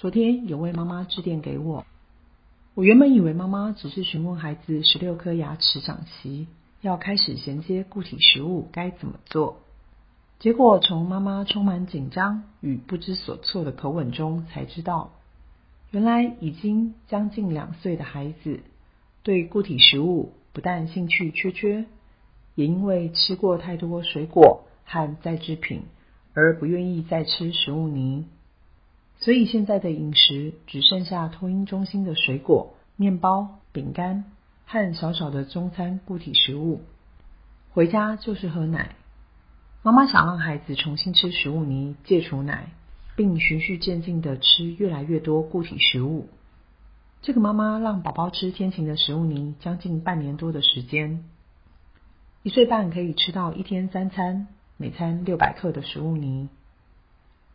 [0.00, 1.84] 昨天有位妈妈致电给我，
[2.72, 6.46] 我原本以为妈妈只是询问孩子十六颗牙齿长齐，
[6.80, 9.58] 要开始衔接固体食物该怎么做。
[10.38, 15.12] 结果从妈妈充满紧张与不知所措的口吻中才知道。
[15.90, 18.60] 原来已经将近两岁的孩子，
[19.22, 21.84] 对固体食物不但兴趣缺缺，
[22.54, 25.82] 也因为吃过太多水果和再制品，
[26.32, 28.24] 而不愿意再吃食物泥。
[29.20, 34.24] 所以现在的饮食只剩下托婴中心的水果、面包、饼干
[34.66, 36.82] 和少少的中餐固体食物。
[37.70, 38.96] 回家就是喝奶。
[39.82, 42.72] 妈妈想让孩子重新吃食物泥，戒除奶。
[43.16, 46.28] 并循序渐进的吃越来越多固体食物。
[47.20, 51.22] 这个妈妈让宝宝吃天晴的食物泥将近半年多的时间，
[52.42, 54.46] 一岁半可以吃到一天三餐，
[54.78, 56.48] 每餐六百克的食物泥。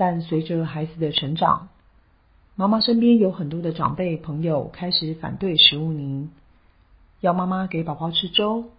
[0.00, 1.68] 但随着孩子的成长，
[2.56, 6.30] 妈妈身边有很多的长辈朋友开始反对食物泥，
[7.20, 8.70] 要妈妈给宝宝吃粥，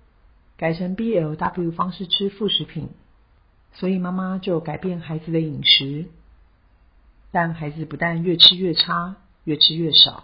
[0.57, 2.89] 改成 BLW 方式吃副食品。
[3.71, 6.07] 所以妈妈就改变孩子的饮食。
[7.31, 10.23] 但孩子不但越吃越差，越吃越少，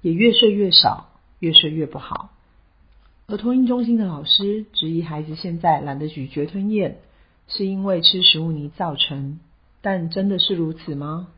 [0.00, 2.30] 也越睡越少，越睡越不好。
[3.26, 6.96] 而托婴中心的老师质疑孩子现在懒得咀嚼吞咽，
[7.48, 9.40] 是因为吃食物泥造成。
[9.82, 11.28] 但真的是如此吗？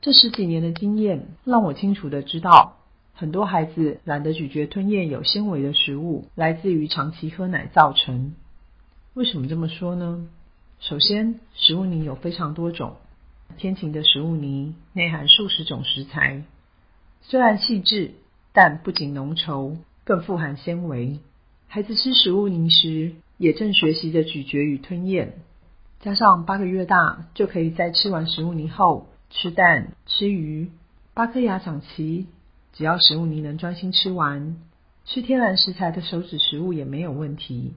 [0.00, 2.76] 这十几年的经验让我清楚的知道，
[3.14, 8.34] 很多孩子懒得咀嚼吞咽有纤维的食物，来自于长期喝奶造成。
[9.14, 10.28] 为什么这么说呢？
[10.80, 12.96] 首先，食物泥有非常多种。
[13.58, 16.42] 天晴的食物泥内含数十种食材，
[17.20, 18.12] 虽然细致，
[18.52, 21.20] 但不仅浓稠，更富含纤维。
[21.68, 25.34] 孩子吃食物泥时，也正学习着咀嚼与吞咽。
[26.02, 30.72] 加上八个月大，就可以在吃完食物泥后吃蛋、吃鱼。
[31.14, 32.26] 八颗牙长齐，
[32.72, 34.56] 只要食物泥能专心吃完，
[35.04, 37.74] 吃天然食材的手指食物也没有问题。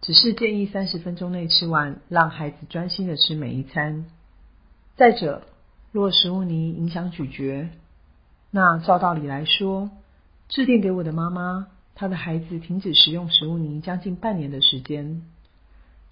[0.00, 4.06] 只是建议三十分钟内吃完，让孩子专心的吃每一餐。
[4.96, 5.44] 再者，
[5.92, 7.68] 若食物泥影响咀嚼，
[8.50, 9.90] 那照道理来说，
[10.48, 15.22] 致电给我的妈妈，她的孩子停止食用食物泥将近半年的时间，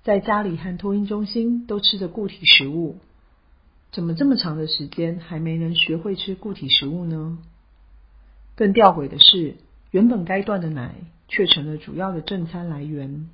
[0.07, 3.01] 在家里和托婴中心都吃着固体食物，
[3.91, 7.39] 怎么这么长的时间还没能学会吃固体食物呢？
[8.55, 9.57] 更吊诡的是，
[9.91, 10.95] 原本该断的奶
[11.27, 13.29] 却成了主要的正餐来源，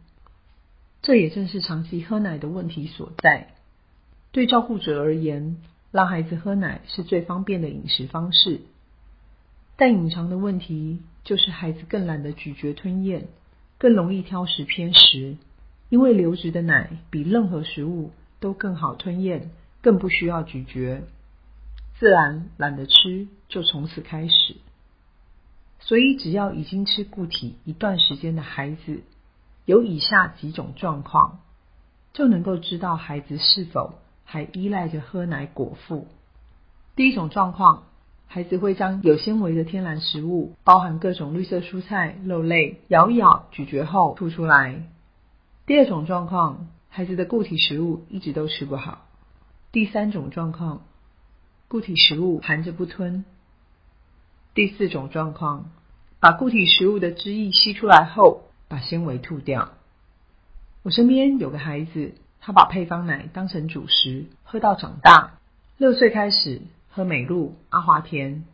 [1.03, 3.49] 这也正是长期喝奶的问题所在。
[4.31, 5.59] 对照顾者而言，
[5.91, 8.63] 让孩子喝奶是最方便的饮食方式，
[9.77, 13.29] 但隐藏的问题就是孩子更懒得咀嚼吞咽，
[13.77, 15.37] 更容易挑食偏食。
[15.93, 19.51] 因为流质的奶比任何食物都更好吞咽，
[19.83, 21.03] 更不需要咀嚼，
[21.99, 24.57] 自然懒得吃就从此开始。
[25.81, 29.03] 所以，只要已经吃固体一段时间的孩子，
[29.67, 31.41] 有以下几种状况，
[32.15, 33.99] 就能够知道孩子是否。
[34.25, 36.07] 还依赖着喝奶果腹。
[36.97, 37.83] 第一种状况，
[38.27, 44.85] 孩子会将有纤维的天然食物，包含各种绿色蔬菜、肉类，咬咬、咀嚼后吐出来。
[45.73, 49.07] 第二种状况，孩子的固体食物一直都吃不好。
[49.71, 50.83] 第三种状况，
[51.67, 53.25] 固体食物含着不吞。
[54.53, 55.71] 第四种状况，
[56.21, 59.71] 把固体食物的汁液吸出来后，把纤维吐掉。
[60.83, 62.13] 我身边有个孩子。
[62.43, 65.39] 他把配方奶当成主食喝到长大，
[65.79, 66.61] 六岁开始
[66.91, 68.45] 喝美露、阿华田。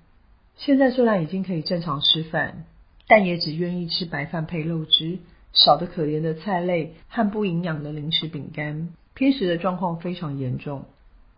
[0.56, 2.64] 现在虽然已经可以正常吃饭，
[3.08, 5.18] 但也只愿意吃白饭配肉汁，
[5.52, 8.90] 少得可怜的菜类和不营养的零食饼干。
[9.14, 10.84] 偏食的状况非常严重，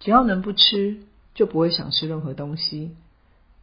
[0.00, 0.98] 只要能不吃，
[1.34, 2.94] 就不会想吃任何东西。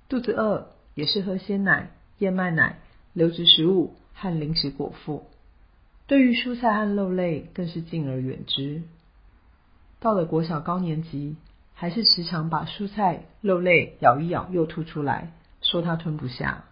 [0.10, 2.80] 肚子饿也是喝鲜奶、燕麦奶、
[3.14, 5.28] 流质食物和零食果腹。
[6.08, 8.82] 对于蔬菜和肉类更是敬而远之。
[10.00, 11.36] 到了国小高年级，
[11.76, 16.64] 还是时常把蔬菜、肉类咬一咬又吐出来，说他吞不下。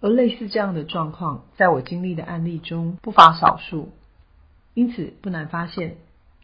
[0.00, 3.92] 而类似这样的状况，在我经历的案例中不乏少数。
[4.74, 5.96] 因此，不难发现，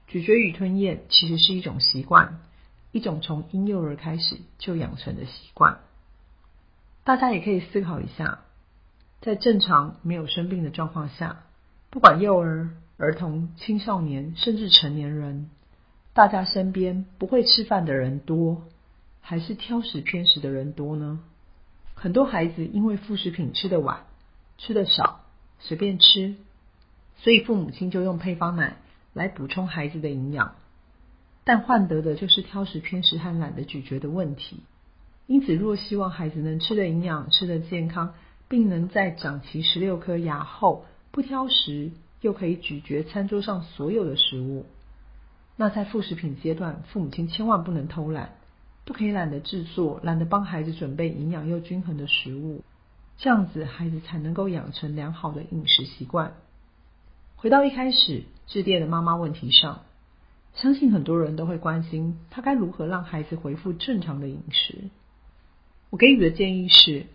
[0.09, 2.41] 咀嚼与吞咽其实是一种习惯，
[2.91, 5.79] 一种从婴幼儿开始就养成的习惯。
[7.05, 8.41] 大家也可以思考一下，
[9.21, 11.43] 在正常没有生病的状况下，
[11.91, 15.49] 不管幼儿、儿童、青少年，甚至成年人，
[16.12, 18.65] 大家身边不会吃饭的人多，
[19.21, 21.21] 还是挑食偏食的人多呢？
[21.94, 24.05] 很多孩子因为副食品吃的晚、
[24.58, 25.20] 吃的少、
[25.58, 26.35] 随便吃，
[27.17, 28.76] 所以父母亲就用配方奶
[29.12, 30.55] 来补充孩子的营养。
[31.44, 34.61] 但换得的就是挑食偏食和懒得咀嚼的问题。
[35.26, 38.14] 因此，若希望孩子能吃的营养、吃的健康，
[38.49, 44.67] 并能在长齐十六颗牙后不挑食，又可以咀嚼餐桌上所有的食物，
[45.56, 48.37] 那在副食品阶段，父母亲千万不能偷懒，
[48.85, 52.63] 不可以懒得制作、懒得帮孩子准备营养又均衡的食物，
[53.19, 56.35] 这样子孩子才能够养成良好的饮食习惯。
[57.37, 59.83] 回到一开始致电的妈妈问题上。
[60.57, 64.85] 相信很多人都会关心，他该如何让孩子恢复正常的饮食。
[65.91, 67.07] 我给予的建议是，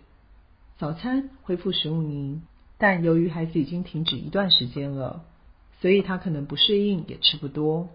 [0.76, 2.42] 早餐恢复食物泥，
[2.76, 5.24] 但由于孩子已经停止一段时间了，
[5.80, 7.88] 所以他可能不适应，也吃不多。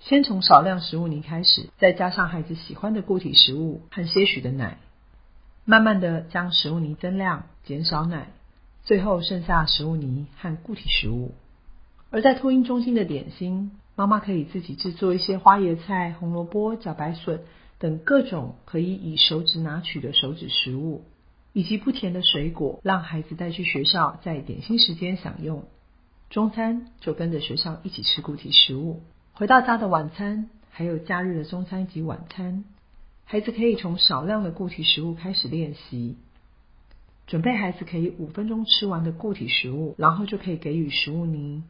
[0.00, 4.78] 先从少量食物泥开始，再加上孩子喜欢的固体食物和些许的奶，
[5.64, 8.28] 慢慢的将食物泥增量，减少奶，
[8.84, 11.34] 最后剩下食物泥和固体食物。
[12.10, 13.72] 而在托婴中心的点心。
[13.98, 17.40] 妈妈可以自己制作一些花椰菜、红萝卜、茭白笋
[17.78, 21.02] 等各种可以以手指拿取的手指食物，
[21.54, 25.64] 以及不甜的水果，让孩子带去学校，在点心时间享用。
[26.28, 29.00] 中餐就跟着学校一起吃固体食物。
[29.38, 32.64] 回到家的晚餐，还有假日的中餐及晚餐，
[33.26, 36.16] 孩子可以从少量的固体食物开始练习，
[37.26, 41.62] 准备孩子可以五分钟吃完的固体食物，然后就可以给予食物泥。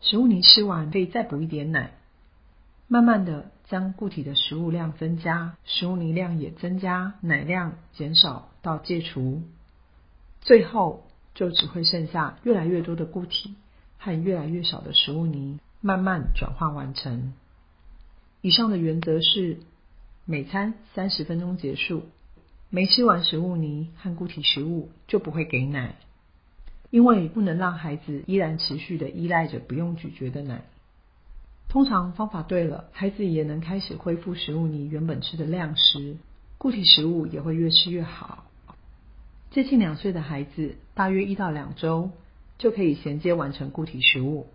[0.00, 1.92] 食物泥吃完，可以再补一点奶，
[2.88, 9.42] 慢慢的将固体的食物量增加，食物泥量也增加，奶量减少到戒除，
[10.40, 11.04] 最后
[11.34, 13.56] 就只会剩下越来越多的固体
[13.98, 17.34] 和越来越少的食物泥，慢慢转换完成。
[18.40, 19.58] 以上的原则是
[20.24, 22.04] 每餐三十分钟结束，
[22.70, 25.96] 没吃完食物泥和固体食物就不会给奶。
[26.88, 30.64] 因为不能让孩子依然持续的依赖着不用咀嚼的奶。
[31.68, 36.16] 通常方法对了，孩子也能开始恢复食物泥原本吃的量时，
[36.56, 38.46] 固体食物也会越吃越好。
[39.50, 42.10] 接近两岁的孩子，大约一到两周
[42.56, 44.46] 就可以衔接完成固体食物。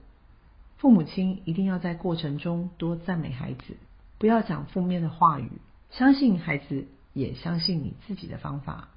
[0.79, 3.75] 父母亲一定要在过程中多赞美孩子，
[4.17, 5.51] 不要讲负面的话语，
[5.91, 8.87] 相信孩子，也相信你自己的方法。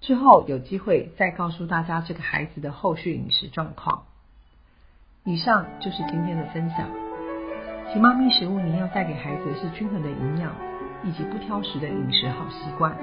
[0.00, 4.04] 之后有机会再告诉大家这个孩子的后续饮食状况。
[5.24, 6.88] 以上就是今天的分享。
[7.92, 10.54] 其咪食物，你要带给孩子是均衡的营养，
[11.04, 12.96] 以及不挑食的饮食好习惯。